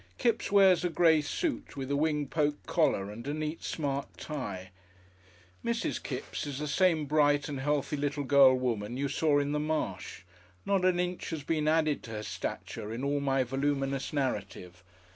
[0.17, 4.71] Kipps wears a grey suit, with a wing poke collar and a neat, smart tie.
[5.63, 6.01] Mrs.
[6.01, 10.23] Kipps is the same bright and healthy little girl woman you saw in the marsh;
[10.65, 14.83] not an inch has been added to her stature in all my voluminous narrative.